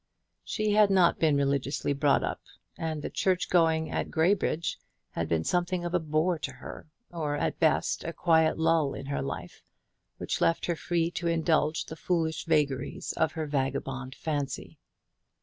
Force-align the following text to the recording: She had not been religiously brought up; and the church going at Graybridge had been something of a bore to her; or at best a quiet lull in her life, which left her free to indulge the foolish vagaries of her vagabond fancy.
She 0.43 0.71
had 0.71 0.89
not 0.89 1.19
been 1.19 1.35
religiously 1.37 1.93
brought 1.93 2.23
up; 2.23 2.41
and 2.75 3.03
the 3.03 3.09
church 3.11 3.51
going 3.51 3.91
at 3.91 4.09
Graybridge 4.09 4.79
had 5.11 5.29
been 5.29 5.43
something 5.43 5.85
of 5.85 5.93
a 5.93 5.99
bore 5.99 6.39
to 6.39 6.51
her; 6.53 6.87
or 7.11 7.35
at 7.35 7.59
best 7.59 8.03
a 8.03 8.11
quiet 8.11 8.57
lull 8.57 8.95
in 8.95 9.05
her 9.05 9.21
life, 9.21 9.61
which 10.17 10.41
left 10.41 10.65
her 10.65 10.75
free 10.75 11.11
to 11.11 11.27
indulge 11.27 11.85
the 11.85 11.95
foolish 11.95 12.45
vagaries 12.45 13.13
of 13.13 13.33
her 13.33 13.45
vagabond 13.45 14.15
fancy. 14.15 14.79